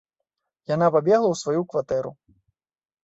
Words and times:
Яна 0.75 0.87
пабегла 0.95 1.27
ў 1.35 1.41
сваю 1.43 1.61
кватэру. 1.75 2.11